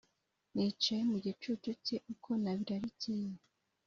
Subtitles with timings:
[0.53, 3.29] Nicaye mu gicucu cye uko nabirarikiye,